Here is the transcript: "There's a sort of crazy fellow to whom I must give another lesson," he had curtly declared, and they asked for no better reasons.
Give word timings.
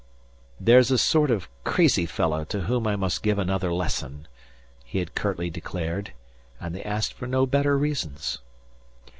"There's 0.59 0.89
a 0.89 0.97
sort 0.97 1.29
of 1.29 1.47
crazy 1.63 2.07
fellow 2.07 2.43
to 2.45 2.61
whom 2.61 2.87
I 2.87 2.95
must 2.95 3.21
give 3.21 3.37
another 3.37 3.71
lesson," 3.71 4.27
he 4.83 4.97
had 4.97 5.13
curtly 5.13 5.51
declared, 5.51 6.11
and 6.59 6.73
they 6.73 6.81
asked 6.81 7.13
for 7.13 7.27
no 7.27 7.45
better 7.45 7.77
reasons. 7.77 8.39